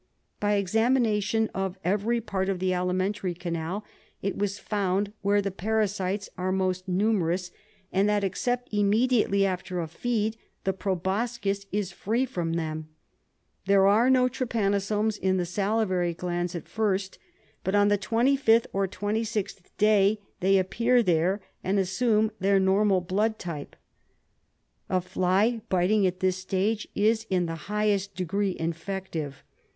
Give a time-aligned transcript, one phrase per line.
[0.39, 3.85] By examination of every part of the alimentary canal
[4.23, 7.51] it was found where the parasites are most numerous,
[7.93, 12.87] and that, except immediately after a feed, the proboscis is free from them.
[13.67, 17.19] There are no trypanosomes in the salivary glands at first,
[17.63, 23.37] but on the 25th or 26th day they appear there, and assume their normal blood
[23.37, 23.75] type.
[24.89, 29.43] A fly biting at this stage is in the highest degree infective.